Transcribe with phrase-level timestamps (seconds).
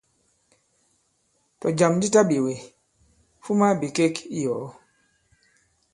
[1.59, 2.53] Tɔ̀jàm di taɓēwe,
[3.43, 4.67] fuma bìkek i yɔ̀ɔ.